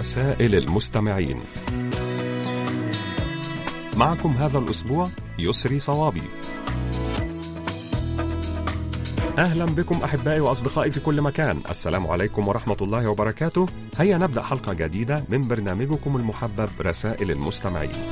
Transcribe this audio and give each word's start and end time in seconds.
رسائل 0.00 0.54
المستمعين. 0.54 1.40
معكم 3.96 4.30
هذا 4.30 4.58
الأسبوع 4.58 5.08
يسري 5.38 5.78
صوابي. 5.78 6.22
أهلا 9.38 9.64
بكم 9.64 10.02
أحبائي 10.02 10.40
وأصدقائي 10.40 10.90
في 10.90 11.00
كل 11.00 11.22
مكان. 11.22 11.62
السلام 11.70 12.06
عليكم 12.06 12.48
ورحمة 12.48 12.76
الله 12.82 13.10
وبركاته. 13.10 13.66
هيا 13.98 14.18
نبدأ 14.18 14.42
حلقة 14.42 14.72
جديدة 14.72 15.24
من 15.28 15.48
برنامجكم 15.48 16.16
المحبب 16.16 16.68
رسائل 16.80 17.30
المستمعين. 17.30 18.04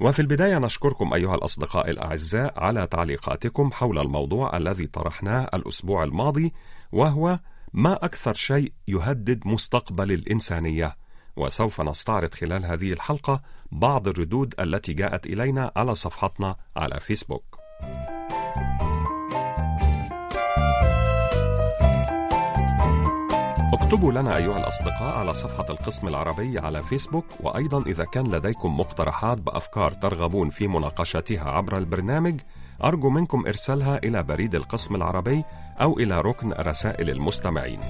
وفي 0.00 0.20
البداية 0.20 0.58
نشكركم 0.58 1.14
أيها 1.14 1.34
الأصدقاء 1.34 1.90
الأعزاء 1.90 2.54
على 2.56 2.86
تعليقاتكم 2.86 3.72
حول 3.72 3.98
الموضوع 3.98 4.56
الذي 4.56 4.86
طرحناه 4.86 5.50
الأسبوع 5.54 6.04
الماضي 6.04 6.52
وهو 6.92 7.38
ما 7.76 7.92
أكثر 8.04 8.34
شيء 8.34 8.72
يهدد 8.88 9.46
مستقبل 9.46 10.12
الإنسانية؟ 10.12 10.96
وسوف 11.36 11.80
نستعرض 11.80 12.34
خلال 12.34 12.64
هذه 12.64 12.92
الحلقة 12.92 13.42
بعض 13.72 14.08
الردود 14.08 14.54
التي 14.60 14.92
جاءت 14.92 15.26
إلينا 15.26 15.72
على 15.76 15.94
صفحتنا 15.94 16.56
على 16.76 17.00
فيسبوك. 17.00 17.58
اكتبوا 23.86 24.12
لنا 24.12 24.36
أيها 24.36 24.58
الأصدقاء 24.58 25.18
على 25.18 25.34
صفحة 25.34 25.70
القسم 25.70 26.08
العربي 26.08 26.58
على 26.58 26.82
فيسبوك 26.82 27.24
وأيضا 27.40 27.82
إذا 27.82 28.04
كان 28.04 28.34
لديكم 28.34 28.80
مقترحات 28.80 29.38
بأفكار 29.38 29.92
ترغبون 29.92 30.50
في 30.50 30.68
مناقشتها 30.68 31.50
عبر 31.50 31.78
البرنامج 31.78 32.40
أرجو 32.84 33.10
منكم 33.10 33.46
إرسالها 33.46 33.98
إلى 34.04 34.22
بريد 34.22 34.54
القسم 34.54 34.94
العربي 34.94 35.44
أو 35.80 35.98
إلى 35.98 36.20
ركن 36.20 36.52
رسائل 36.52 37.10
المستمعين. 37.10 37.80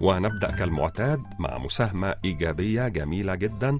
ونبدأ 0.00 0.50
كالمعتاد 0.50 1.22
مع 1.38 1.58
مساهمة 1.58 2.14
إيجابية 2.24 2.88
جميلة 2.88 3.34
جدا. 3.34 3.78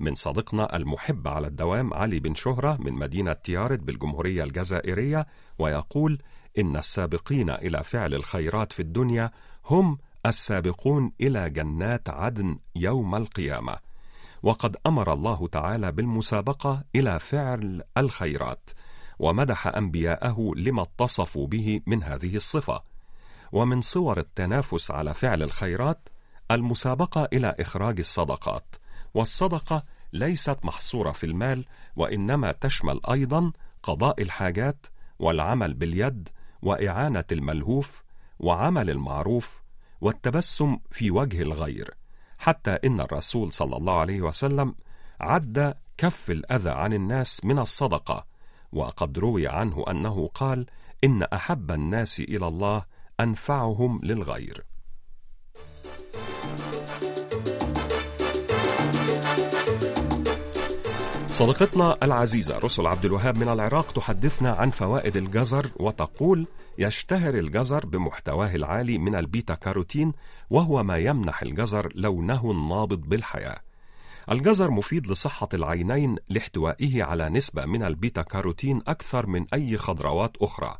من 0.00 0.14
صديقنا 0.14 0.76
المحب 0.76 1.28
على 1.28 1.46
الدوام 1.46 1.94
علي 1.94 2.20
بن 2.20 2.34
شهرة 2.34 2.76
من 2.80 2.92
مدينة 2.92 3.32
تيارت 3.32 3.78
بالجمهورية 3.78 4.44
الجزائرية 4.44 5.26
ويقول 5.58 6.22
إن 6.58 6.76
السابقين 6.76 7.50
إلى 7.50 7.84
فعل 7.84 8.14
الخيرات 8.14 8.72
في 8.72 8.80
الدنيا 8.80 9.30
هم 9.66 9.98
السابقون 10.26 11.12
إلى 11.20 11.50
جنات 11.50 12.10
عدن 12.10 12.58
يوم 12.76 13.14
القيامة. 13.14 13.78
وقد 14.42 14.76
أمر 14.86 15.12
الله 15.12 15.48
تعالى 15.48 15.92
بالمسابقة 15.92 16.84
إلى 16.96 17.18
فعل 17.18 17.82
الخيرات 17.96 18.70
ومدح 19.18 19.66
أنبياءه 19.66 20.52
لما 20.56 20.82
اتصفوا 20.82 21.46
به 21.46 21.80
من 21.86 22.02
هذه 22.02 22.36
الصفة. 22.36 22.82
ومن 23.52 23.80
صور 23.80 24.18
التنافس 24.18 24.90
على 24.90 25.14
فعل 25.14 25.42
الخيرات 25.42 26.08
المسابقة 26.50 27.28
إلى 27.32 27.54
إخراج 27.60 27.98
الصدقات. 27.98 28.76
والصدقة 29.14 29.84
ليست 30.12 30.58
محصورة 30.64 31.10
في 31.10 31.24
المال 31.24 31.64
وإنما 31.96 32.52
تشمل 32.52 33.00
أيضا 33.10 33.52
قضاء 33.82 34.22
الحاجات 34.22 34.86
والعمل 35.18 35.74
باليد 35.74 36.28
وإعانة 36.62 37.24
الملهوف 37.32 38.04
وعمل 38.40 38.90
المعروف 38.90 39.62
والتبسم 40.00 40.78
في 40.90 41.10
وجه 41.10 41.42
الغير. 41.42 41.94
حتى 42.38 42.70
إن 42.70 43.00
الرسول 43.00 43.52
صلى 43.52 43.76
الله 43.76 43.98
عليه 43.98 44.20
وسلم 44.20 44.74
عد 45.20 45.74
كف 45.98 46.30
الأذى 46.30 46.70
عن 46.70 46.92
الناس 46.92 47.44
من 47.44 47.58
الصدقة 47.58 48.26
وقد 48.72 49.18
روي 49.18 49.48
عنه 49.48 49.84
أنه 49.88 50.30
قال 50.34 50.66
إن 51.04 51.22
أحب 51.22 51.70
الناس 51.70 52.20
إلى 52.20 52.48
الله 52.48 52.84
أنفعهم 53.20 54.00
للغير. 54.02 54.64
صديقتنا 61.40 61.96
العزيزة 62.02 62.58
رسل 62.58 62.86
عبد 62.86 63.04
الوهاب 63.04 63.38
من 63.38 63.48
العراق 63.48 63.92
تحدثنا 63.92 64.50
عن 64.50 64.70
فوائد 64.70 65.16
الجزر 65.16 65.70
وتقول 65.76 66.46
يشتهر 66.78 67.34
الجزر 67.34 67.86
بمحتواه 67.86 68.54
العالي 68.54 68.98
من 68.98 69.14
البيتا 69.14 69.54
كاروتين 69.54 70.12
وهو 70.50 70.82
ما 70.82 70.98
يمنح 70.98 71.42
الجزر 71.42 71.92
لونه 71.94 72.50
النابض 72.50 73.00
بالحياة. 73.00 73.60
الجزر 74.30 74.70
مفيد 74.70 75.06
لصحة 75.06 75.48
العينين 75.54 76.16
لاحتوائه 76.28 77.02
على 77.02 77.28
نسبة 77.28 77.64
من 77.64 77.82
البيتا 77.82 78.22
كاروتين 78.22 78.82
أكثر 78.88 79.26
من 79.26 79.46
أي 79.54 79.76
خضروات 79.76 80.36
أخرى. 80.36 80.76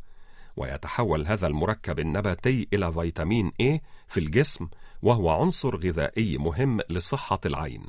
ويتحول 0.57 1.27
هذا 1.27 1.47
المركب 1.47 1.99
النباتي 1.99 2.67
إلى 2.73 2.93
فيتامين 2.93 3.49
A 3.49 3.79
في 4.07 4.19
الجسم 4.19 4.67
وهو 5.01 5.29
عنصر 5.29 5.75
غذائي 5.75 6.37
مهم 6.37 6.79
لصحة 6.89 7.39
العين. 7.45 7.83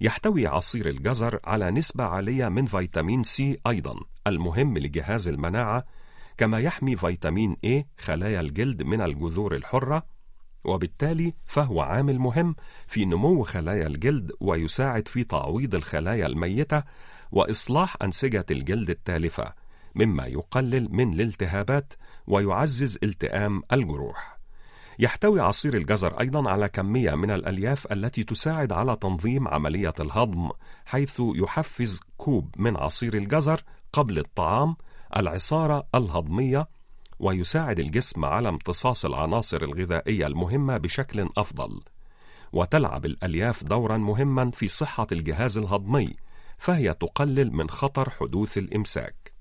يحتوي 0.00 0.46
عصير 0.46 0.88
الجزر 0.88 1.38
على 1.44 1.70
نسبة 1.70 2.04
عالية 2.04 2.48
من 2.48 2.66
فيتامين 2.66 3.22
سي 3.22 3.58
أيضا 3.66 3.94
المهم 4.26 4.78
لجهاز 4.78 5.28
المناعة 5.28 5.84
كما 6.36 6.58
يحمي 6.58 6.96
فيتامين 6.96 7.56
A 7.66 8.02
خلايا 8.04 8.40
الجلد 8.40 8.82
من 8.82 9.00
الجذور 9.00 9.54
الحرة 9.56 10.06
وبالتالي 10.64 11.34
فهو 11.44 11.80
عامل 11.80 12.18
مهم 12.18 12.56
في 12.86 13.04
نمو 13.04 13.42
خلايا 13.42 13.86
الجلد 13.86 14.32
ويساعد 14.40 15.08
في 15.08 15.24
تعويض 15.24 15.74
الخلايا 15.74 16.26
الميتة 16.26 16.82
وإصلاح 17.32 17.96
أنسجة 18.02 18.46
الجلد 18.50 18.90
التالفة 18.90 19.54
مما 19.94 20.26
يقلل 20.26 20.88
من 20.92 21.12
الالتهابات 21.12 21.92
ويعزز 22.26 22.98
التئام 23.02 23.62
الجروح. 23.72 24.33
يحتوي 24.98 25.40
عصير 25.40 25.74
الجزر 25.76 26.20
أيضا 26.20 26.50
على 26.50 26.68
كمية 26.68 27.14
من 27.14 27.30
الألياف 27.30 27.92
التي 27.92 28.24
تساعد 28.24 28.72
على 28.72 28.96
تنظيم 28.96 29.48
عملية 29.48 29.94
الهضم 30.00 30.50
حيث 30.84 31.20
يحفز 31.20 32.00
كوب 32.16 32.54
من 32.56 32.76
عصير 32.76 33.14
الجزر 33.14 33.62
قبل 33.92 34.18
الطعام 34.18 34.76
العصارة 35.16 35.86
الهضمية 35.94 36.68
ويساعد 37.18 37.78
الجسم 37.78 38.24
على 38.24 38.48
امتصاص 38.48 39.04
العناصر 39.04 39.62
الغذائية 39.62 40.26
المهمة 40.26 40.76
بشكل 40.76 41.28
أفضل. 41.36 41.80
وتلعب 42.52 43.06
الألياف 43.06 43.64
دورا 43.64 43.96
مهما 43.96 44.50
في 44.50 44.68
صحة 44.68 45.06
الجهاز 45.12 45.58
الهضمي 45.58 46.16
فهي 46.58 46.94
تقلل 46.94 47.52
من 47.52 47.70
خطر 47.70 48.10
حدوث 48.10 48.58
الإمساك. 48.58 49.32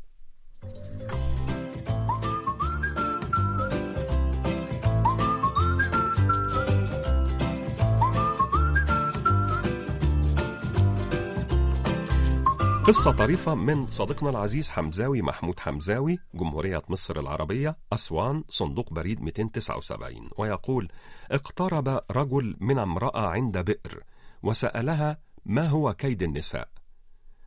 قصة 12.88 13.12
طريفة 13.12 13.56
من 13.56 13.88
صديقنا 13.88 14.30
العزيز 14.30 14.70
حمزاوي 14.70 15.22
محمود 15.22 15.60
حمزاوي 15.60 16.20
جمهورية 16.34 16.82
مصر 16.90 17.20
العربية 17.20 17.78
أسوان 17.94 18.44
صندوق 18.50 18.94
بريد 18.94 19.22
279 19.22 20.30
ويقول 20.38 20.92
اقترب 21.32 22.02
رجل 22.12 22.58
من 22.60 22.80
امرأة 22.80 23.28
عند 23.28 23.58
بئر 23.58 24.04
وسألها 24.44 25.18
ما 25.46 25.68
هو 25.68 25.94
كيد 25.94 26.24
النساء؟ 26.24 26.70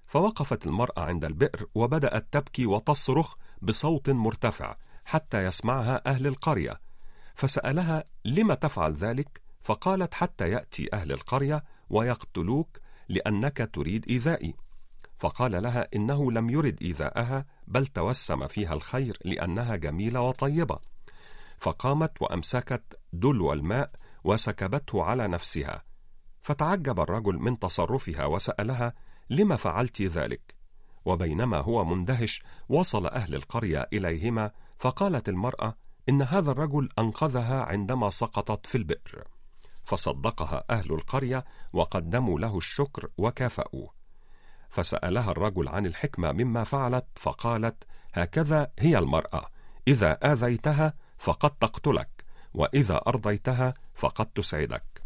فوقفت 0.09 0.67
المرأة 0.67 1.01
عند 1.01 1.25
البئر 1.25 1.67
وبدأت 1.75 2.27
تبكي 2.33 2.67
وتصرخ 2.67 3.35
بصوت 3.63 4.11
مرتفع 4.11 4.77
حتى 5.05 5.45
يسمعها 5.45 6.03
أهل 6.07 6.27
القرية. 6.27 6.81
فسألها 7.35 8.05
لم 8.25 8.55
تفعل 8.55 8.93
ذلك؟ 8.93 9.43
فقالت 9.63 10.15
حتى 10.15 10.51
يأتي 10.51 10.89
أهل 10.93 11.13
القرية 11.13 11.65
ويقتلوك 11.91 12.79
لأنك 13.09 13.71
تريد 13.75 14.05
إيذائي. 14.09 14.66
فقال 15.19 15.63
لها 15.63 15.89
إنه 15.95 16.33
لم 16.33 16.51
يرد 16.51 16.83
إيذاءها 16.83 17.47
بل 17.67 17.87
توسم 17.87 18.47
فيها 18.47 18.75
الخير 18.75 19.19
لأنها 19.25 19.77
جميلة 19.77 20.21
وطيبة. 20.21 20.79
فقامت 21.59 22.23
وأمسكت 22.23 23.01
دلو 23.13 23.53
الماء 23.53 23.91
وسكبته 24.25 25.03
على 25.03 25.29
نفسها. 25.29 25.85
فتعجب 26.43 27.01
الرجل 27.01 27.37
من 27.37 27.59
تصرفها 27.59 28.27
وسألها 28.27 28.93
لم 29.31 29.57
فعلت 29.57 30.03
ذلك؟ 30.03 30.55
وبينما 31.05 31.61
هو 31.61 31.85
مندهش 31.85 32.43
وصل 32.69 33.07
أهل 33.07 33.35
القرية 33.35 33.89
إليهما 33.93 34.51
فقالت 34.79 35.29
المرأة 35.29 35.77
إن 36.09 36.23
هذا 36.23 36.51
الرجل 36.51 36.89
أنقذها 36.99 37.63
عندما 37.63 38.11
سقطت 38.11 38.67
في 38.67 38.79
البئر. 38.79 39.25
فصدقها 39.85 40.65
أهل 40.71 40.93
القرية 40.93 41.45
وقدموا 41.73 42.41
له 42.41 42.59
الشكر 42.59 43.09
وكافأوه. 43.19 43.96
فسألها 44.69 45.31
الرجل 45.31 45.69
عن 45.69 45.87
الحكمة 45.87 46.33
مما 46.33 46.65
فعلت 46.65 47.07
فقالت 47.15 47.85
هكذا 48.15 48.71
هي 48.79 48.99
المرأة. 48.99 49.47
إذا 49.89 50.13
آذيتها 50.13 50.95
فقد 51.19 51.51
تقتلك 51.51 52.25
وإذا 52.55 53.01
أرضيتها 53.07 53.75
فقد 53.95 54.27
تسعدك. 54.27 55.03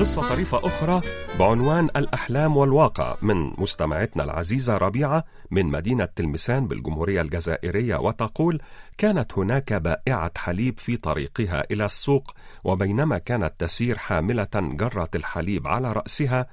قصة 0.00 0.28
طريفة 0.28 0.66
أخرى 0.66 1.00
بعنوان 1.38 1.84
الأحلام 1.84 2.56
والواقع 2.56 3.16
من 3.22 3.52
مستمعتنا 3.58 4.24
العزيزة 4.24 4.76
ربيعة 4.76 5.24
من 5.50 5.66
مدينة 5.66 6.04
تلمسان 6.04 6.68
بالجمهورية 6.68 7.20
الجزائرية 7.20 7.96
وتقول 7.96 8.62
كانت 8.98 9.38
هناك 9.38 9.72
بائعة 9.72 10.30
حليب 10.36 10.78
في 10.78 10.96
طريقها 10.96 11.64
إلى 11.70 11.84
السوق 11.84 12.34
وبينما 12.64 13.18
كانت 13.18 13.52
تسير 13.58 13.98
حاملة 13.98 14.48
جرة 14.54 15.10
الحليب 15.14 15.66
على 15.66 15.92
رأسها 15.92 16.46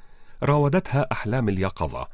راودتها 0.43 1.07
أحلام 1.11 1.49
اليقظة 1.49 2.07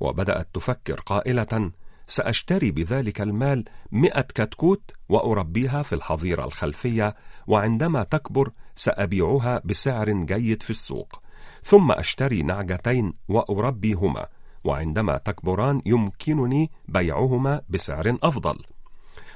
وبدأت 0.00 0.48
تفكر 0.54 1.00
قائلة 1.00 1.70
سأشتري 2.10 2.70
بذلك 2.70 3.20
المال 3.20 3.64
مئة 3.92 4.20
كتكوت 4.20 4.90
وأربيها 5.08 5.82
في 5.82 5.94
الحظيرة 5.94 6.44
الخلفية 6.44 7.14
وعندما 7.46 8.02
تكبر 8.02 8.52
سأبيعها 8.76 9.60
بسعر 9.64 10.10
جيد 10.12 10.62
في 10.62 10.70
السوق. 10.70 11.22
ثم 11.62 11.92
أشتري 11.92 12.42
نعجتين 12.42 13.12
وأربيهما 13.28 14.26
وعندما 14.64 15.18
تكبران 15.18 15.82
يمكنني 15.86 16.70
بيعهما 16.88 17.62
بسعر 17.68 18.16
أفضل. 18.22 18.58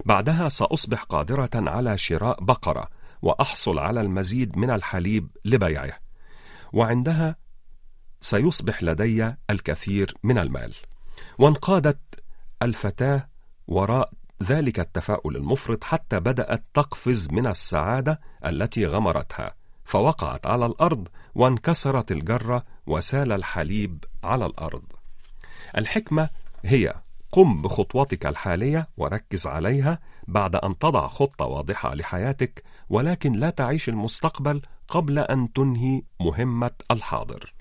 بعدها 0.04 0.48
سأصبح 0.48 1.02
قادرة 1.02 1.50
على 1.54 1.98
شراء 1.98 2.44
بقرة 2.44 2.88
وأحصل 3.22 3.78
على 3.78 4.00
المزيد 4.00 4.58
من 4.58 4.70
الحليب 4.70 5.28
لبيعه. 5.44 5.92
وعندها 6.72 7.36
سيصبح 8.20 8.82
لدي 8.82 9.34
الكثير 9.50 10.14
من 10.22 10.38
المال. 10.38 10.74
وانقادت 11.38 12.23
الفتاة 12.62 13.28
وراء 13.68 14.10
ذلك 14.42 14.80
التفاؤل 14.80 15.36
المفرط 15.36 15.84
حتى 15.84 16.20
بدأت 16.20 16.64
تقفز 16.74 17.28
من 17.30 17.46
السعادة 17.46 18.20
التي 18.46 18.86
غمرتها 18.86 19.54
فوقعت 19.84 20.46
على 20.46 20.66
الأرض 20.66 21.08
وانكسرت 21.34 22.12
الجرة 22.12 22.64
وسال 22.86 23.32
الحليب 23.32 24.04
على 24.24 24.46
الأرض 24.46 24.84
الحكمة 25.76 26.28
هي 26.64 26.94
قم 27.32 27.62
بخطوتك 27.62 28.26
الحالية 28.26 28.88
وركز 28.96 29.46
عليها 29.46 29.98
بعد 30.28 30.56
أن 30.56 30.78
تضع 30.78 31.06
خطة 31.08 31.44
واضحة 31.44 31.94
لحياتك 31.94 32.62
ولكن 32.88 33.32
لا 33.32 33.50
تعيش 33.50 33.88
المستقبل 33.88 34.62
قبل 34.88 35.18
أن 35.18 35.52
تنهي 35.52 36.02
مهمة 36.20 36.70
الحاضر. 36.90 37.53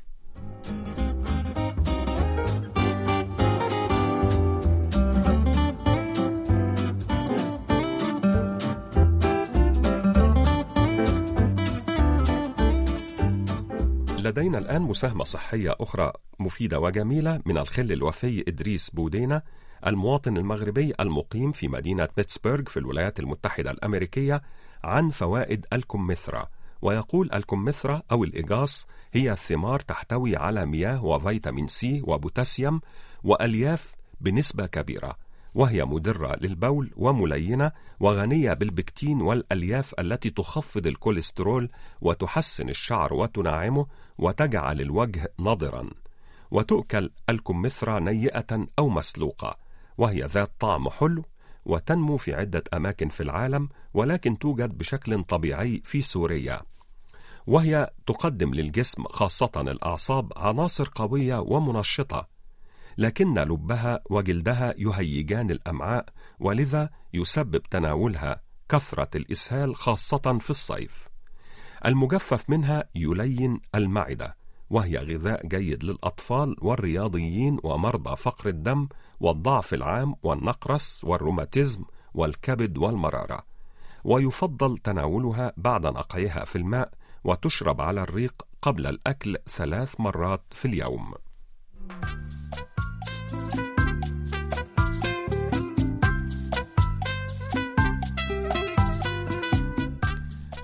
لدينا 14.23 14.57
الآن 14.57 14.81
مساهمة 14.81 15.23
صحية 15.23 15.75
أخرى 15.79 16.11
مفيدة 16.39 16.79
وجميلة 16.79 17.41
من 17.45 17.57
الخل 17.57 17.91
الوفي 17.91 18.43
إدريس 18.47 18.89
بودينا 18.89 19.41
المواطن 19.87 20.37
المغربي 20.37 20.93
المقيم 20.99 21.51
في 21.51 21.67
مدينة 21.67 22.07
بيتسبرغ 22.17 22.63
في 22.63 22.77
الولايات 22.77 23.19
المتحدة 23.19 23.71
الأمريكية 23.71 24.41
عن 24.83 25.09
فوائد 25.09 25.65
الكمثرى. 25.73 26.47
ويقول 26.81 27.29
الكمثرى 27.33 28.01
أو 28.11 28.23
الإجاص 28.23 28.87
هي 29.13 29.35
ثمار 29.35 29.79
تحتوي 29.79 30.35
على 30.35 30.65
مياه 30.65 31.05
وفيتامين 31.05 31.67
سي 31.67 32.01
وبوتاسيوم 32.03 32.81
وألياف 33.23 33.95
بنسبة 34.21 34.65
كبيرة. 34.65 35.15
وهي 35.55 35.85
مدرة 35.85 36.37
للبول 36.41 36.91
وملينة 36.95 37.71
وغنية 37.99 38.53
بالبكتين 38.53 39.21
والألياف 39.21 39.93
التي 39.99 40.29
تخفض 40.29 40.87
الكوليسترول 40.87 41.69
وتحسن 42.01 42.69
الشعر 42.69 43.13
وتناعمه 43.13 43.85
وتجعل 44.17 44.81
الوجه 44.81 45.33
نضرا 45.39 45.89
وتؤكل 46.51 47.11
الكمثرى 47.29 47.99
نيئة 47.99 48.67
أو 48.79 48.89
مسلوقة. 48.89 49.57
وهي 49.97 50.25
ذات 50.25 50.51
طعم 50.59 50.89
حلو 50.89 51.25
وتنمو 51.65 52.17
في 52.17 52.33
عدة 52.33 52.63
أماكن 52.73 53.09
في 53.09 53.23
العالم 53.23 53.69
ولكن 53.93 54.37
توجد 54.37 54.77
بشكل 54.77 55.23
طبيعي 55.23 55.81
في 55.85 56.01
سوريا. 56.01 56.61
وهي 57.47 57.89
تقدم 58.05 58.53
للجسم 58.53 59.03
خاصة 59.03 59.51
الأعصاب 59.57 60.33
عناصر 60.35 60.89
قوية 60.95 61.39
ومنشطة 61.39 62.32
لكن 62.97 63.33
لبها 63.39 63.99
وجلدها 64.09 64.73
يهيجان 64.77 65.51
الأمعاء 65.51 66.05
ولذا 66.39 66.89
يسبب 67.13 67.61
تناولها 67.61 68.41
كثرة 68.69 69.09
الإسهال 69.15 69.75
خاصة 69.75 70.37
في 70.39 70.49
الصيف. 70.49 71.07
المجفف 71.85 72.49
منها 72.49 72.83
يلين 72.95 73.61
المعدة 73.75 74.35
وهي 74.69 74.97
غذاء 74.97 75.47
جيد 75.47 75.83
للأطفال 75.83 76.55
والرياضيين 76.61 77.59
ومرضى 77.63 78.15
فقر 78.15 78.49
الدم 78.49 78.87
والضعف 79.19 79.73
العام 79.73 80.15
والنقرس 80.23 81.03
والروماتيزم 81.03 81.83
والكبد 82.13 82.77
والمرارة. 82.77 83.43
ويفضل 84.03 84.77
تناولها 84.77 85.53
بعد 85.57 85.85
نقعها 85.85 86.45
في 86.45 86.55
الماء 86.55 86.91
وتشرب 87.23 87.81
على 87.81 88.01
الريق 88.01 88.45
قبل 88.61 88.87
الأكل 88.87 89.37
ثلاث 89.49 89.99
مرات 89.99 90.43
في 90.51 90.65
اليوم. 90.65 91.13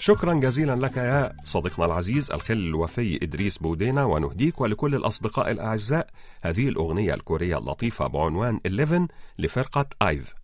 شكرا 0.10 0.34
جزيلا 0.34 0.76
لك 0.76 0.98
يا 0.98 1.34
صديقنا 1.44 1.86
العزيز 1.86 2.32
الخل 2.32 2.54
الوفي 2.54 3.20
إدريس 3.24 3.58
بودينا 3.58 4.06
ونهديك 4.06 4.62
ولكل 4.62 4.96
الأصدقاء 4.96 5.52
الأعزاء. 5.52 6.08
هذه 6.42 6.70
الأغنية 6.70 7.14
الكورية 7.14 7.58
اللطيفة 7.58 8.08
بعنوان 8.08 8.60
11 8.68 9.08
لفرقة 9.40 9.86
آيف. 10.02 10.39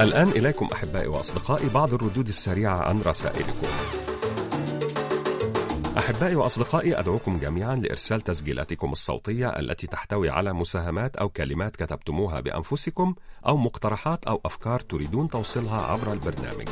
الآن 0.00 0.28
إليكم 0.28 0.68
أحبائي 0.72 1.06
وأصدقائي 1.06 1.68
بعض 1.68 1.94
الردود 1.94 2.28
السريعة 2.28 2.76
عن 2.76 3.00
رسائلكم. 3.00 3.66
أحبائي 5.98 6.34
وأصدقائي 6.34 6.98
أدعوكم 6.98 7.38
جميعا 7.38 7.76
لإرسال 7.76 8.20
تسجيلاتكم 8.20 8.92
الصوتية 8.92 9.48
التي 9.48 9.86
تحتوي 9.86 10.30
على 10.30 10.52
مساهمات 10.52 11.16
أو 11.16 11.28
كلمات 11.28 11.76
كتبتموها 11.76 12.40
بأنفسكم 12.40 13.14
أو 13.46 13.56
مقترحات 13.56 14.24
أو 14.24 14.40
أفكار 14.44 14.80
تريدون 14.80 15.28
توصيلها 15.28 15.80
عبر 15.82 16.12
البرنامج. 16.12 16.68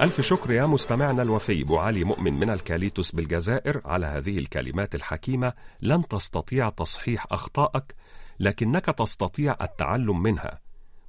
ألف 0.00 0.20
شكر 0.20 0.52
يا 0.52 0.66
مستمعنا 0.66 1.22
الوفي 1.22 1.62
أبو 1.62 1.78
علي 1.78 2.04
مؤمن 2.04 2.32
من 2.32 2.50
الكاليتوس 2.50 3.12
بالجزائر 3.12 3.80
على 3.84 4.06
هذه 4.06 4.38
الكلمات 4.38 4.94
الحكيمة 4.94 5.52
لن 5.82 6.08
تستطيع 6.08 6.68
تصحيح 6.68 7.26
أخطائك 7.30 7.94
لكنك 8.40 8.84
تستطيع 8.84 9.56
التعلم 9.60 10.22
منها 10.22 10.60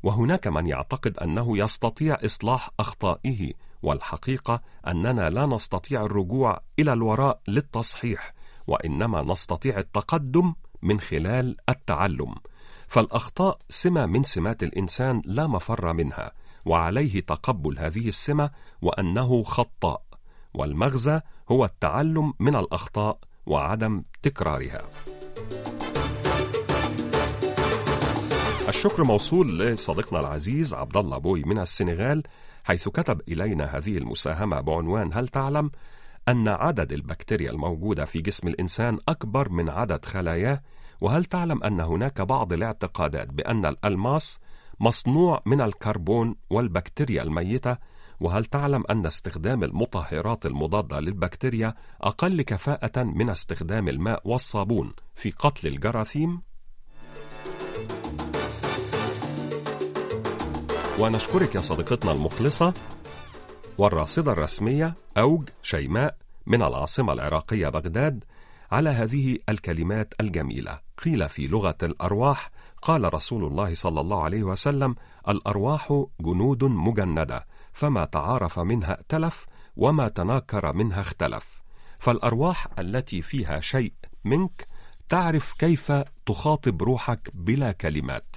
وهناك 0.04 0.48
من 0.48 0.68
يعتقد 0.68 1.18
أنه 1.18 1.58
يستطيع 1.58 2.18
إصلاح 2.26 2.70
أخطائه 2.80 3.54
والحقيقة 3.84 4.62
أننا 4.88 5.30
لا 5.30 5.46
نستطيع 5.46 6.02
الرجوع 6.06 6.62
إلى 6.80 6.94
الوراء 6.94 7.42
للتصحيح 7.48 8.34
وإنما 8.68 9.22
نستطيع 9.22 9.78
التقدم 9.78 10.54
من 10.82 11.00
خلال 11.00 11.58
التعلم. 11.70 12.36
فالأخطاء 12.88 13.58
سمة 13.70 14.06
من 14.06 14.24
سمات 14.24 14.64
الإنسان 14.64 15.22
لا 15.26 15.48
مفر 15.48 15.94
منها 15.94 16.32
وعليه 16.66 17.20
تقبل 17.20 17.80
هذه 17.80 18.08
السمة 18.08 18.50
وأنه 18.82 19.44
خطاء 19.44 20.02
والمغزى 20.54 21.22
هو 21.52 21.66
التعلم 21.66 22.34
من 22.40 22.56
الأخطاء 22.56 23.18
وعدم 23.46 24.04
تكرارها. 24.24 24.82
الشكر 28.70 29.04
موصول 29.04 29.60
لصديقنا 29.60 30.20
العزيز 30.20 30.74
عبد 30.74 30.98
الله 30.98 31.18
بوي 31.18 31.44
من 31.44 31.60
السنغال 31.60 32.24
حيث 32.64 32.90
كتب 32.90 33.22
إلينا 33.28 33.78
هذه 33.78 33.98
المساهمة 33.98 34.62
بعنوان 34.62 35.14
هل 35.14 35.28
تعلم 35.28 35.72
أن 36.28 36.48
عدد 36.48 36.94
البكتيريا 36.94 37.52
الموجودة 37.52 38.06
في 38.06 38.22
جسم 38.22 38.48
الإنسان 38.48 39.00
أكبر 39.08 39.50
من 39.50 39.70
عدد 39.70 40.06
خلاياه 40.06 40.62
وهل 41.02 41.26
تعلم 41.26 41.64
أن 41.64 41.80
هناك 41.80 42.22
بعض 42.22 42.54
الاعتقادات 42.54 43.28
بأن 43.28 43.66
الألماس 43.66 44.40
مصنوع 44.80 45.42
من 45.46 45.62
الكربون 45.62 46.36
والبكتيريا 46.50 47.24
الميتة 47.24 47.78
وهل 48.20 48.46
تعلم 48.46 48.84
أن 48.90 49.06
استخدام 49.06 49.64
المطهرات 49.64 50.46
المضادة 50.46 51.00
للبكتيريا 51.00 51.74
أقل 52.02 52.42
كفاءة 52.42 53.04
من 53.04 53.30
استخدام 53.30 53.88
الماء 53.88 54.22
والصابون 54.26 54.94
في 55.16 55.32
قتل 55.32 55.68
الجراثيم؟ 55.68 56.51
ونشكرك 61.02 61.56
يا 61.56 61.62
صديقتنا 61.62 62.12
المخلصة 62.12 62.74
والراصدة 63.78 64.32
الرسمية 64.32 64.94
أوج 65.18 65.50
شيماء 65.62 66.18
من 66.46 66.62
العاصمة 66.64 67.14
العراقية 67.14 67.70
بغداد 67.70 68.24
على 68.72 68.90
هذه 68.90 69.38
الكلمات 69.50 70.14
الجميلة. 70.22 70.80
قيل 71.06 71.30
في 71.30 71.48
لغة 71.48 71.78
الأرواح 71.84 72.52
قال 72.82 73.14
رسول 73.14 73.46
الله 73.46 73.74
صلى 73.74 74.02
الله 74.02 74.24
عليه 74.24 74.44
وسلم 74.44 74.96
الأرواح 75.28 76.06
جنود 76.20 76.64
مجندة 76.64 77.48
فما 77.74 78.06
تعارف 78.06 78.60
منها 78.60 78.94
ائتلف 78.94 79.46
وما 79.76 80.08
تناكر 80.08 80.74
منها 80.74 81.02
اختلف. 81.02 81.62
فالأرواح 82.00 82.68
التي 82.80 83.22
فيها 83.22 83.60
شيء 83.60 83.94
منك 84.24 84.68
تعرف 85.10 85.54
كيف 85.54 85.92
تخاطب 86.26 86.84
روحك 86.84 87.30
بلا 87.34 87.72
كلمات. 87.72 88.36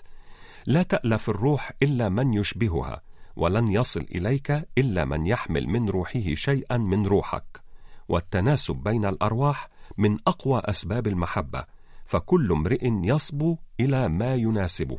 لا 0.67 0.83
تألف 0.83 1.31
الروح 1.31 1.73
إلا 1.83 2.09
من 2.09 2.35
يشبهها 2.35 3.03
ولن 3.37 3.69
يصل 3.69 4.01
إليك 4.01 4.51
إلا 4.79 5.05
من 5.05 5.27
يحمل 5.27 5.69
من 5.69 5.89
روحه 5.89 6.35
شيئا 6.35 6.77
من 6.77 7.07
روحك. 7.07 7.61
والتناسب 8.09 8.75
بين 8.77 9.05
الأرواح 9.05 9.69
من 9.99 10.19
أقوى 10.27 10.63
أسباب 10.65 11.07
المحبة 11.07 11.65
فكل 12.07 12.53
امرئ 12.53 12.89
يصبو 13.05 13.57
إلى 13.81 14.09
ما 14.09 14.35
يناسبه. 14.35 14.99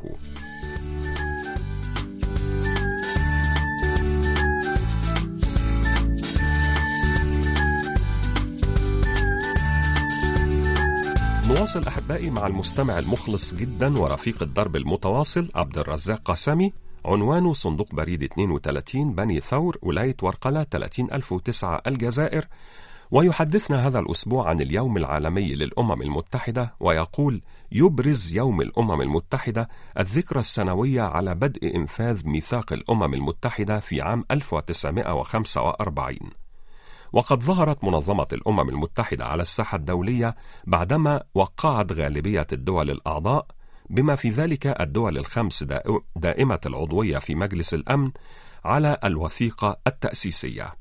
نواصل 11.66 11.88
أحبائي 11.88 12.30
مع 12.30 12.46
المستمع 12.46 12.98
المخلص 12.98 13.54
جدا 13.54 13.98
ورفيق 13.98 14.42
الدرب 14.42 14.76
المتواصل 14.76 15.50
عبد 15.54 15.78
الرزاق 15.78 16.22
قاسمي 16.22 16.72
عنوانه 17.04 17.52
صندوق 17.52 17.94
بريد 17.94 18.22
32 18.22 19.14
بني 19.14 19.40
ثور 19.40 19.78
ولاية 19.82 20.16
ورقلة 20.22 20.62
30009 20.62 21.82
الجزائر. 21.86 22.44
ويحدثنا 23.10 23.86
هذا 23.86 23.98
الأسبوع 23.98 24.48
عن 24.48 24.60
اليوم 24.60 24.96
العالمي 24.96 25.54
للأمم 25.54 26.02
المتحدة 26.02 26.74
ويقول 26.80 27.42
يبرز 27.72 28.36
يوم 28.36 28.60
الأمم 28.60 29.00
المتحدة 29.00 29.68
الذكرى 29.98 30.40
السنوية 30.40 31.02
على 31.02 31.34
بدء 31.34 31.76
إنفاذ 31.76 32.26
ميثاق 32.26 32.72
الأمم 32.72 33.14
المتحدة 33.14 33.78
في 33.78 34.00
عام 34.00 34.24
1945 34.30 36.45
وقد 37.12 37.42
ظهرت 37.42 37.84
منظمة 37.84 38.26
الأمم 38.32 38.68
المتحدة 38.68 39.26
على 39.26 39.42
الساحة 39.42 39.76
الدولية 39.76 40.36
بعدما 40.66 41.22
وقعت 41.34 41.92
غالبية 41.92 42.46
الدول 42.52 42.90
الأعضاء 42.90 43.46
بما 43.90 44.16
في 44.16 44.28
ذلك 44.28 44.80
الدول 44.80 45.18
الخمس 45.18 45.64
دائمة 46.16 46.60
العضوية 46.66 47.18
في 47.18 47.34
مجلس 47.34 47.74
الأمن 47.74 48.10
على 48.64 48.98
الوثيقة 49.04 49.76
التأسيسية 49.86 50.74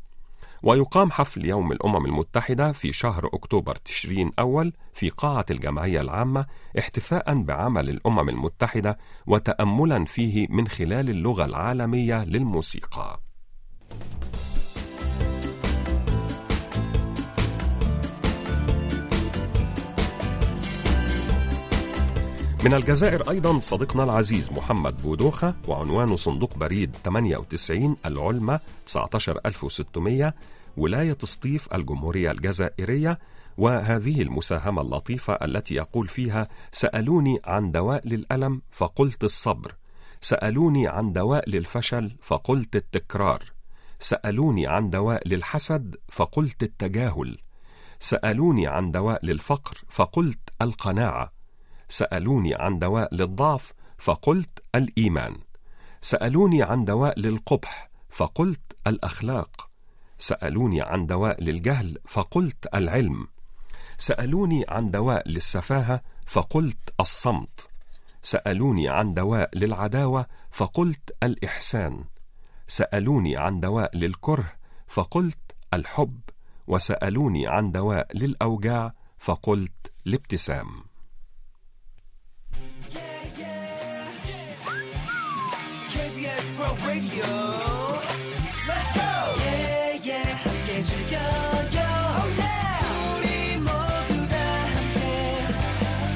ويقام 0.63 1.11
حفل 1.11 1.45
يوم 1.45 1.71
الأمم 1.71 2.05
المتحدة 2.05 2.71
في 2.71 2.93
شهر 2.93 3.29
أكتوبر 3.33 3.75
تشرين 3.75 4.31
أول 4.39 4.73
في 4.93 5.09
قاعة 5.09 5.45
الجمعية 5.51 6.01
العامة 6.01 6.45
احتفاء 6.79 7.41
بعمل 7.41 7.89
الأمم 7.89 8.29
المتحدة 8.29 8.97
وتأملا 9.27 10.05
فيه 10.05 10.47
من 10.49 10.67
خلال 10.67 11.09
اللغة 11.09 11.45
العالمية 11.45 12.23
للموسيقى. 12.23 13.19
من 22.65 22.73
الجزائر 22.73 23.29
أيضا 23.29 23.59
صديقنا 23.59 24.03
العزيز 24.03 24.51
محمد 24.51 25.01
بودوخة 25.01 25.55
وعنوانه 25.67 26.15
صندوق 26.15 26.57
بريد 26.57 26.95
98 27.03 27.95
العلمة 28.05 28.59
19600 28.85 30.33
ولاية 30.77 31.17
سطيف 31.23 31.73
الجمهورية 31.73 32.31
الجزائرية 32.31 33.19
وهذه 33.57 34.21
المساهمة 34.21 34.81
اللطيفة 34.81 35.33
التي 35.33 35.75
يقول 35.75 36.07
فيها 36.07 36.47
سألوني 36.71 37.39
عن 37.45 37.71
دواء 37.71 38.07
للألم 38.07 38.61
فقلت 38.71 39.23
الصبر 39.23 39.75
سألوني 40.21 40.87
عن 40.87 41.13
دواء 41.13 41.49
للفشل 41.49 42.15
فقلت 42.21 42.75
التكرار 42.75 43.43
سألوني 43.99 44.67
عن 44.67 44.89
دواء 44.89 45.27
للحسد 45.27 45.95
فقلت 46.09 46.63
التجاهل 46.63 47.37
سألوني 47.99 48.67
عن 48.67 48.91
دواء 48.91 49.25
للفقر 49.25 49.77
فقلت 49.89 50.39
القناعة 50.61 51.34
سألوني 51.89 52.55
عن 52.55 52.79
دواء 52.79 53.15
للضعف 53.15 53.73
فقلت 53.97 54.63
الإيمان. 54.75 55.35
سألوني 56.01 56.63
عن 56.63 56.85
دواء 56.85 57.19
للقبح 57.19 57.89
فقلت 58.09 58.77
الأخلاق. 58.87 59.69
سألوني 60.17 60.81
عن 60.81 61.05
دواء 61.05 61.43
للجهل 61.43 61.97
فقلت 62.05 62.67
العلم. 62.75 63.27
سألوني 63.97 64.65
عن 64.69 64.91
دواء 64.91 65.29
للسفاهة 65.29 66.01
فقلت 66.27 66.93
الصمت. 66.99 67.69
سألوني 68.21 68.89
عن 68.89 69.13
دواء 69.13 69.49
للعداوة 69.57 70.25
فقلت 70.51 71.15
الإحسان. 71.23 72.03
سألوني 72.67 73.37
عن 73.37 73.59
دواء 73.59 73.97
للكره 73.97 74.53
فقلت 74.87 75.39
الحب. 75.73 76.19
وسألوني 76.67 77.47
عن 77.47 77.71
دواء 77.71 78.17
للأوجاع 78.17 78.93
فقلت 79.17 79.91
الابتسام. 80.07 80.84
Radio. 86.44 87.24
Let's 88.68 88.92
go! 88.92 89.08
Yeah, 89.40 89.96
yeah, 90.04 90.36
함께 90.44 90.82
즐겨요. 90.82 91.80
Oh 91.80 92.28
yeah! 92.36 92.84
우리 93.16 93.56
모두 93.56 94.28
다 94.28 94.36
함께. 94.68 95.00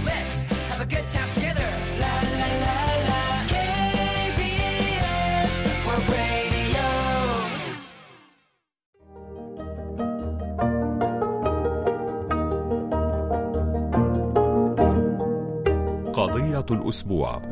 Let's 0.05 0.45
have 0.69 0.83
a 0.83 0.85
good 0.85 1.09
time 1.09 1.33
together. 1.33 1.65
La 1.99 2.21
la 2.21 2.49
la 2.61 2.77
la. 3.09 3.49
KBS 3.49 5.53
World 5.87 6.05
Radio. 6.13 6.85
قضية 16.13 16.67
الأسبوع 16.71 17.43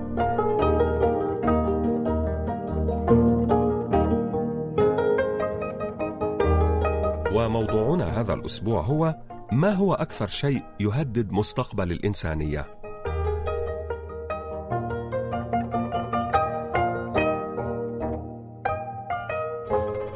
هذا 8.27 8.33
الأسبوع 8.33 8.81
هو 8.81 9.15
ما 9.51 9.73
هو 9.73 9.93
أكثر 9.93 10.27
شيء 10.27 10.63
يهدد 10.79 11.31
مستقبل 11.31 11.91
الإنسانية؟ 11.91 12.67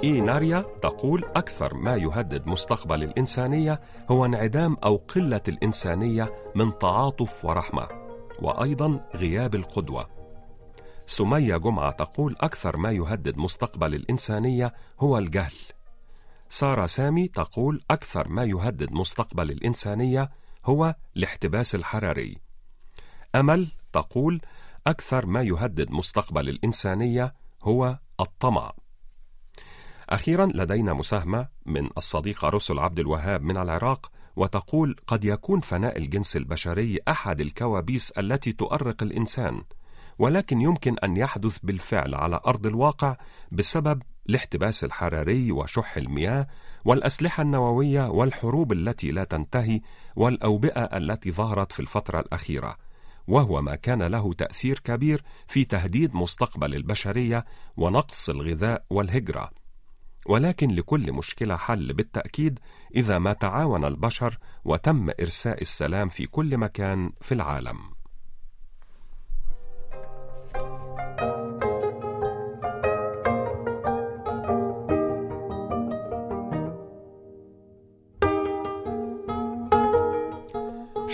إي 0.03 0.21
ناريا 0.21 0.65
تقول 0.81 1.25
أكثر 1.35 1.73
ما 1.73 1.95
يهدد 1.95 2.47
مستقبل 2.47 3.03
الإنسانية 3.03 3.81
هو 4.09 4.25
انعدام 4.25 4.77
أو 4.83 4.95
قلة 4.95 5.41
الإنسانية 5.47 6.33
من 6.55 6.77
تعاطف 6.79 7.45
ورحمة 7.45 7.87
وأيضا 8.41 9.09
غياب 9.15 9.55
القدوة 9.55 10.07
سمية 11.05 11.57
جمعة 11.57 11.91
تقول 11.91 12.35
أكثر 12.41 12.77
ما 12.77 12.91
يهدد 12.91 13.37
مستقبل 13.37 13.95
الإنسانية 13.95 14.73
هو 14.99 15.17
الجهل 15.17 15.53
سارة 16.51 16.85
سامي 16.85 17.27
تقول 17.27 17.81
أكثر 17.91 18.27
ما 18.27 18.43
يهدد 18.43 18.91
مستقبل 18.91 19.51
الإنسانية 19.51 20.29
هو 20.65 20.95
الاحتباس 21.17 21.75
الحراري. 21.75 22.37
أمل 23.35 23.71
تقول 23.93 24.41
أكثر 24.87 25.25
ما 25.25 25.41
يهدد 25.41 25.91
مستقبل 25.91 26.49
الإنسانية 26.49 27.33
هو 27.63 27.99
الطمع. 28.19 28.71
أخيرا 30.09 30.45
لدينا 30.45 30.93
مساهمة 30.93 31.47
من 31.65 31.89
الصديقة 31.97 32.49
رسل 32.49 32.79
عبد 32.79 32.99
الوهاب 32.99 33.41
من 33.41 33.57
العراق 33.57 34.11
وتقول 34.35 34.95
قد 35.07 35.25
يكون 35.25 35.59
فناء 35.59 35.97
الجنس 35.97 36.37
البشري 36.37 36.99
أحد 37.07 37.41
الكوابيس 37.41 38.11
التي 38.11 38.53
تؤرق 38.53 39.03
الإنسان. 39.03 39.63
ولكن 40.21 40.61
يمكن 40.61 40.95
أن 41.03 41.17
يحدث 41.17 41.59
بالفعل 41.59 42.15
على 42.15 42.39
أرض 42.47 42.65
الواقع 42.65 43.17
بسبب 43.51 44.01
الاحتباس 44.29 44.83
الحراري 44.83 45.51
وشح 45.51 45.97
المياه 45.97 46.47
والأسلحة 46.85 47.43
النووية 47.43 48.09
والحروب 48.09 48.71
التي 48.71 49.11
لا 49.11 49.23
تنتهي 49.23 49.81
والأوبئة 50.15 50.83
التي 50.83 51.31
ظهرت 51.31 51.71
في 51.71 51.79
الفترة 51.79 52.19
الأخيرة 52.19 52.75
وهو 53.27 53.61
ما 53.61 53.75
كان 53.75 54.03
له 54.03 54.33
تأثير 54.33 54.79
كبير 54.79 55.23
في 55.47 55.65
تهديد 55.65 56.15
مستقبل 56.15 56.75
البشرية 56.75 57.45
ونقص 57.77 58.29
الغذاء 58.29 58.85
والهجرة. 58.89 59.49
ولكن 60.25 60.67
لكل 60.71 61.11
مشكلة 61.11 61.55
حل 61.55 61.93
بالتأكيد 61.93 62.59
إذا 62.95 63.17
ما 63.17 63.33
تعاون 63.33 63.85
البشر 63.85 64.37
وتم 64.65 65.09
إرساء 65.09 65.61
السلام 65.61 66.09
في 66.09 66.25
كل 66.25 66.57
مكان 66.57 67.11
في 67.21 67.33
العالم. 67.33 68.00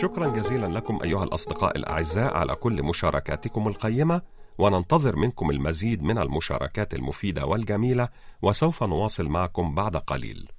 شكرا 0.02 0.28
جزيلا 0.28 0.66
لكم 0.68 1.00
أيها 1.04 1.24
الأصدقاء 1.24 1.78
الأعزاء 1.78 2.34
على 2.34 2.56
كل 2.56 2.84
مشاركاتكم 2.84 3.68
القيمة 3.68 4.22
وننتظر 4.58 5.16
منكم 5.16 5.50
المزيد 5.52 6.04
من 6.04 6.18
المشاركات 6.18 6.94
المفيدة 6.94 7.46
والجميلة 7.46 8.10
وسوف 8.42 8.84
نواصل 8.84 9.28
معكم 9.28 9.76
بعد 9.76 9.98
قليل. 9.98 10.52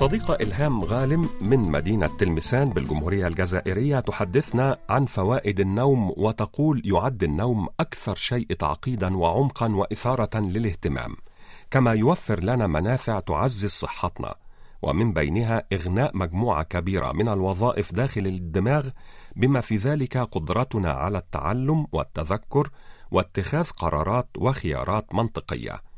الصديقة 0.00 0.34
إلهام 0.34 0.84
غالم 0.84 1.28
من 1.40 1.58
مدينة 1.58 2.06
تلمسان 2.06 2.70
بالجمهورية 2.70 3.26
الجزائرية 3.26 4.00
تحدثنا 4.00 4.78
عن 4.88 5.04
فوائد 5.04 5.60
النوم 5.60 6.14
وتقول 6.16 6.82
يعد 6.84 7.22
النوم 7.22 7.68
أكثر 7.80 8.14
شيء 8.14 8.46
تعقيدا 8.52 9.16
وعمقا 9.16 9.72
وإثارة 9.74 10.38
للاهتمام. 10.38 11.16
كما 11.70 11.92
يوفر 11.92 12.42
لنا 12.42 12.66
منافع 12.66 13.20
تعزز 13.20 13.70
صحتنا. 13.70 14.34
ومن 14.82 15.12
بينها 15.12 15.64
إغناء 15.72 16.16
مجموعة 16.16 16.62
كبيرة 16.62 17.12
من 17.12 17.28
الوظائف 17.28 17.94
داخل 17.94 18.26
الدماغ 18.26 18.88
بما 19.36 19.60
في 19.60 19.76
ذلك 19.76 20.16
قدرتنا 20.16 20.92
على 20.92 21.18
التعلم 21.18 21.86
والتذكر 21.92 22.70
واتخاذ 23.10 23.64
قرارات 23.70 24.28
وخيارات 24.38 25.14
منطقية. 25.14 25.89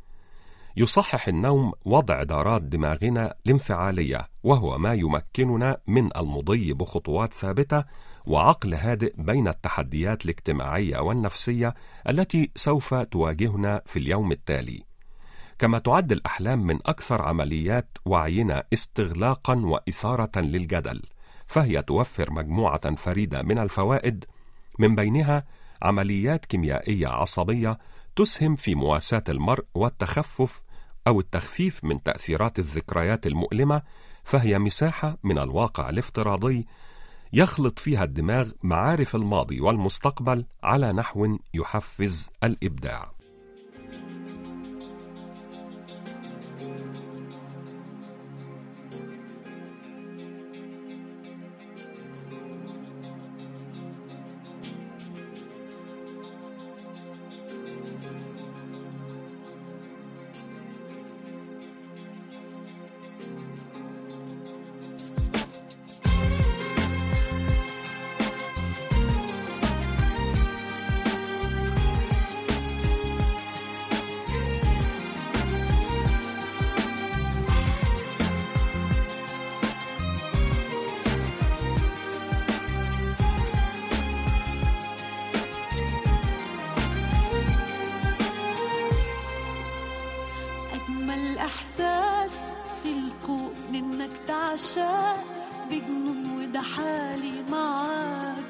يصحح 0.76 1.28
النوم 1.28 1.72
وضع 1.84 2.22
دارات 2.22 2.62
دماغنا 2.62 3.34
الانفعالية 3.46 4.28
وهو 4.42 4.78
ما 4.78 4.94
يمكننا 4.94 5.76
من 5.86 6.16
المضي 6.16 6.72
بخطوات 6.72 7.32
ثابتة 7.32 7.84
وعقل 8.26 8.74
هادئ 8.74 9.14
بين 9.18 9.48
التحديات 9.48 10.24
الاجتماعية 10.24 10.98
والنفسية 10.98 11.74
التي 12.08 12.50
سوف 12.56 12.94
تواجهنا 12.94 13.82
في 13.86 13.98
اليوم 13.98 14.32
التالي. 14.32 14.82
كما 15.58 15.78
تعد 15.78 16.12
الأحلام 16.12 16.66
من 16.66 16.78
أكثر 16.86 17.22
عمليات 17.22 17.98
وعينا 18.04 18.64
استغلاقا 18.72 19.56
وإثارة 19.56 20.40
للجدل 20.40 21.02
فهي 21.46 21.82
توفر 21.82 22.32
مجموعة 22.32 22.94
فريدة 22.94 23.42
من 23.42 23.58
الفوائد 23.58 24.24
من 24.78 24.94
بينها 24.94 25.44
عمليات 25.82 26.44
كيميائية 26.46 27.08
عصبية 27.08 27.78
تسهم 28.16 28.56
في 28.56 28.74
مواساة 28.74 29.24
المرء 29.28 29.64
والتخفف 29.74 30.62
أو 31.06 31.20
التخفيف 31.20 31.84
من 31.84 32.02
تأثيرات 32.02 32.58
الذكريات 32.58 33.26
المؤلمة 33.26 33.82
فهي 34.24 34.58
مساحة 34.58 35.18
من 35.24 35.38
الواقع 35.38 35.88
الافتراضي 35.88 36.66
يخلط 37.32 37.78
فيها 37.78 38.04
الدماغ 38.04 38.50
معارف 38.62 39.16
الماضي 39.16 39.60
والمستقبل 39.60 40.44
على 40.62 40.92
نحو 40.92 41.38
يحفز 41.54 42.30
الإبداع. 42.44 43.21
أجمل 90.92 91.38
إحساس 91.38 92.30
في 92.82 92.88
الكون 92.88 93.54
إنك 93.74 94.10
تعشق 94.28 95.16
بجنون 95.70 96.36
وده 96.36 96.60
حالي 96.60 97.32
معاك؟ 97.50 98.44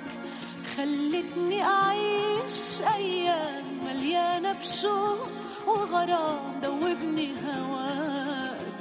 خلتني 0.77 1.63
أعيش 1.63 2.81
أيام 2.97 3.65
مليانة 3.87 4.53
بشوق 4.53 5.29
وغرام 5.67 6.61
دوبني 6.63 7.33
هواك. 7.47 8.77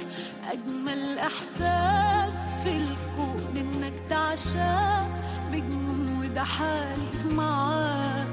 أجمل 0.52 1.18
إحساس 1.18 2.34
في 2.64 2.68
الكون 2.76 3.54
إنك 3.56 3.92
تعشق 4.10 5.06
بجنون 5.52 6.18
وده 6.20 6.44
حالي 6.44 7.34
معاك. 7.34 8.28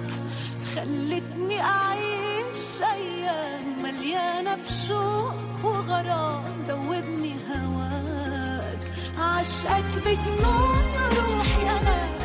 خلتني 0.76 1.62
أعيش 1.62 2.29
مليانة 3.89 4.56
بشوق 4.56 5.34
وغرام 5.63 6.43
دوبني 6.67 7.36
هواك. 7.49 8.80
عشقك 9.19 9.84
بجنون 10.06 10.86
روحي 11.17 11.69
أنا. 11.69 12.18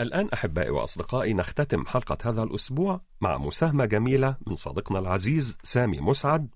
الآن 0.00 0.28
أحبائي 0.34 0.70
وأصدقائي 0.70 1.34
نختتم 1.34 1.86
حلقة 1.86 2.30
هذا 2.30 2.42
الأسبوع 2.42 3.00
مع 3.20 3.38
مساهمة 3.38 3.84
جميلة 3.84 4.36
من 4.46 4.56
صديقنا 4.56 4.98
العزيز 4.98 5.58
سامي 5.62 6.00
مسعد 6.00 6.48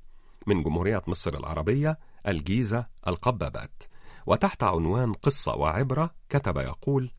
من 0.47 0.63
جمهورية 0.63 1.03
مصر 1.07 1.35
العربية 1.35 1.99
الجيزة 2.29 2.87
القبابات. 3.07 3.83
وتحت 4.27 4.63
عنوان 4.63 5.13
قصة 5.13 5.55
وعبرة 5.55 6.15
كتب 6.29 6.57
يقول 6.57 7.11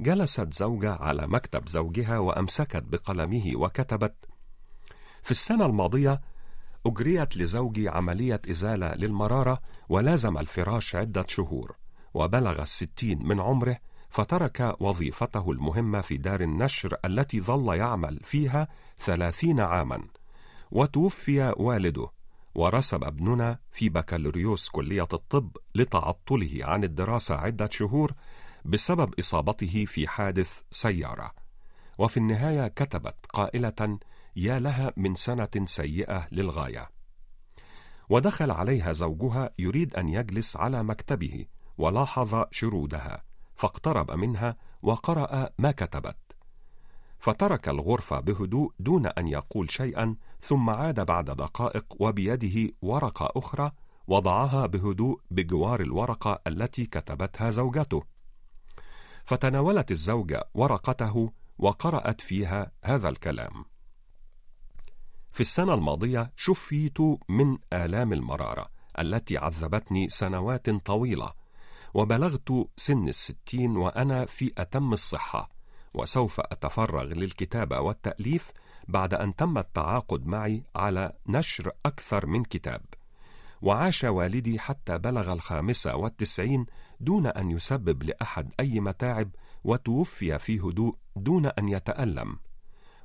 جلست 0.00 0.54
زوجة 0.54 0.92
على 0.92 1.26
مكتب 1.26 1.68
زوجها 1.68 2.18
وأمسكت 2.18 2.82
بقلمه 2.82 3.52
وكتبت 3.56 4.14
في 5.22 5.30
السنة 5.30 5.66
الماضية 5.66 6.20
أجريت 6.86 7.36
لزوجي 7.36 7.88
عملية 7.88 8.40
إزالة 8.50 8.94
للمرارة 8.94 9.60
ولازم 9.88 10.38
الفراش 10.38 10.96
عدة 10.96 11.24
شهور 11.28 11.76
وبلغ 12.14 12.62
الستين 12.62 13.26
من 13.26 13.40
عمره 13.40 13.76
فترك 14.12 14.76
وظيفته 14.80 15.50
المهمة 15.50 16.00
في 16.00 16.16
دار 16.16 16.40
النشر 16.40 16.96
التي 17.04 17.40
ظل 17.40 17.76
يعمل 17.76 18.20
فيها 18.24 18.68
ثلاثين 18.98 19.60
عاما 19.60 20.02
وتوفي 20.70 21.54
والده 21.56 22.08
ورسب 22.54 23.04
ابننا 23.04 23.58
في 23.70 23.88
بكالوريوس 23.88 24.68
كلية 24.68 25.08
الطب 25.12 25.56
لتعطله 25.74 26.58
عن 26.62 26.84
الدراسة 26.84 27.34
عدة 27.34 27.68
شهور 27.72 28.12
بسبب 28.64 29.14
إصابته 29.18 29.84
في 29.84 30.08
حادث 30.08 30.60
سيارة. 30.70 31.32
وفي 31.98 32.16
النهاية 32.16 32.68
كتبت 32.68 33.16
قائلة 33.28 33.98
يا 34.36 34.58
لها 34.58 34.92
من 34.96 35.14
سنة 35.14 35.64
سيئة 35.64 36.28
للغاية 36.32 36.90
ودخل 38.08 38.50
عليها 38.50 38.92
زوجها 38.92 39.50
يريد 39.58 39.94
أن 39.94 40.08
يجلس 40.08 40.56
على 40.56 40.82
مكتبه 40.82 41.46
ولاحظ 41.78 42.44
شرودها. 42.50 43.31
فاقترب 43.62 44.10
منها 44.10 44.56
وقرأ 44.82 45.50
ما 45.58 45.70
كتبت. 45.70 46.16
فترك 47.18 47.68
الغرفة 47.68 48.20
بهدوء 48.20 48.72
دون 48.78 49.06
أن 49.06 49.28
يقول 49.28 49.70
شيئا 49.70 50.16
ثم 50.40 50.70
عاد 50.70 51.06
بعد 51.06 51.24
دقائق 51.24 51.86
وبيده 52.00 52.74
ورقة 52.82 53.32
أخرى 53.36 53.72
وضعها 54.06 54.66
بهدوء 54.66 55.20
بجوار 55.30 55.80
الورقة 55.80 56.40
التي 56.46 56.86
كتبتها 56.86 57.50
زوجته. 57.50 58.02
فتناولت 59.24 59.90
الزوجة 59.90 60.44
ورقته 60.54 61.32
وقرأت 61.58 62.20
فيها 62.20 62.72
هذا 62.84 63.08
الكلام. 63.08 63.64
في 65.32 65.40
السنة 65.40 65.74
الماضية 65.74 66.32
شفيت 66.36 67.00
من 67.28 67.58
آلام 67.72 68.12
المرارة 68.12 68.66
التي 68.98 69.36
عذبتني 69.38 70.08
سنوات 70.08 70.70
طويلة 70.70 71.41
وبلغت 71.94 72.68
سن 72.76 73.08
الستين 73.08 73.76
وأنا 73.76 74.26
في 74.26 74.52
أتم 74.58 74.92
الصحة 74.92 75.50
وسوف 75.94 76.40
أتفرغ 76.40 77.04
للكتابة 77.04 77.80
والتأليف 77.80 78.52
بعد 78.88 79.14
أن 79.14 79.36
تم 79.36 79.58
التعاقد 79.58 80.26
معي 80.26 80.62
على 80.76 81.12
نشر 81.26 81.72
أكثر 81.86 82.26
من 82.26 82.44
كتاب. 82.44 82.82
وعاش 83.62 84.04
والدي 84.04 84.58
حتى 84.58 84.98
بلغ 84.98 85.32
الخامسة 85.32 85.96
والتسعين 85.96 86.66
دون 87.00 87.26
أن 87.26 87.50
يسبب 87.50 88.02
لأحد 88.02 88.50
أي 88.60 88.80
متاعب 88.80 89.30
وتوفي 89.64 90.38
في 90.38 90.60
هدوء 90.60 90.96
دون 91.16 91.46
أن 91.46 91.68
يتألم. 91.68 92.36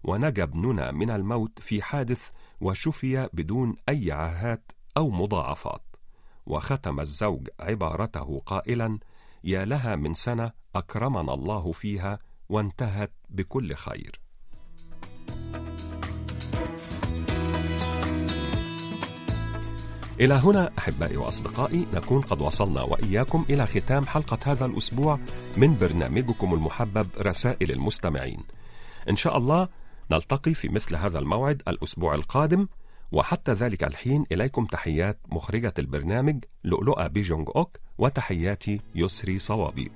ونجا 0.03 0.43
ابننا 0.43 0.91
من 0.91 1.09
الموت 1.09 1.59
في 1.59 1.81
حادث 1.81 2.29
وشفي 2.61 3.29
بدون 3.33 3.75
أي 3.89 4.11
عاهات 4.11 4.71
أو 4.97 5.09
مضاعفات. 5.09 5.86
وختم 6.47 6.99
الزوج 6.99 7.47
عبارته 7.59 8.41
قائلا 8.45 8.99
يا 9.43 9.65
لها 9.65 9.95
من 9.95 10.13
سنة 10.13 10.51
أكرمنا 10.75 11.33
الله 11.33 11.71
فيها 11.71 12.19
وانتهت 12.49 13.11
بكل 13.29 13.75
خير 13.75 14.19
إلى 20.19 20.33
هنا 20.33 20.71
أحبائي 20.77 21.17
وأصدقائي 21.17 21.85
نكون 21.93 22.21
قد 22.21 22.41
وصلنا 22.41 22.81
وإياكم 22.81 23.45
إلى 23.49 23.65
ختام 23.67 24.05
حلقة 24.05 24.37
هذا 24.51 24.65
الأسبوع 24.65 25.19
من 25.57 25.77
برنامجكم 25.77 26.53
المحبب 26.53 27.07
رسائل 27.19 27.71
المستمعين. 27.71 28.43
إن 29.09 29.15
شاء 29.15 29.37
الله 29.37 29.67
نلتقي 30.11 30.53
في 30.53 30.69
مثل 30.69 30.95
هذا 30.95 31.19
الموعد 31.19 31.61
الأسبوع 31.67 32.15
القادم 32.15 32.67
وحتى 33.11 33.53
ذلك 33.53 33.83
الحين 33.83 34.25
إليكم 34.31 34.65
تحيات 34.65 35.19
مخرجة 35.31 35.73
البرنامج 35.79 36.43
لؤلؤة 36.63 37.07
بيجونج 37.07 37.47
أوك 37.55 37.77
وتحياتي 37.97 38.81
يسري 38.95 39.39
صوابي. 39.39 39.91